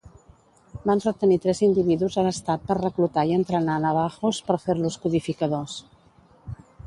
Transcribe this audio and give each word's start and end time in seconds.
Van 0.89 1.01
retenir 1.01 1.35
tres 1.43 1.59
individus 1.67 2.17
a 2.21 2.23
l'estat 2.27 2.63
per 2.71 2.77
reclutar 2.79 3.27
i 3.33 3.37
entrenar 3.39 3.77
navahos 3.83 4.41
per 4.49 4.59
fer-los 4.67 4.99
codificadors. 5.05 5.79